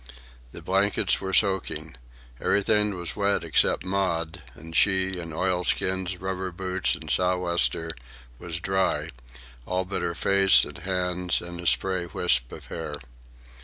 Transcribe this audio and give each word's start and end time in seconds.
The 0.51 0.63
blankets 0.63 1.21
were 1.21 1.31
soaking. 1.31 1.93
Everything 2.39 2.97
was 2.97 3.15
wet 3.15 3.43
except 3.43 3.85
Maud, 3.85 4.41
and 4.55 4.75
she, 4.75 5.19
in 5.19 5.31
oilskins, 5.31 6.17
rubber 6.17 6.51
boots, 6.51 6.95
and 6.95 7.07
sou'wester, 7.07 7.91
was 8.39 8.59
dry, 8.59 9.11
all 9.67 9.85
but 9.85 10.01
her 10.01 10.15
face 10.15 10.63
and 10.65 10.79
hands 10.79 11.39
and 11.39 11.61
a 11.61 11.67
stray 11.67 12.07
wisp 12.07 12.51
of 12.51 12.65
hair. 12.65 12.95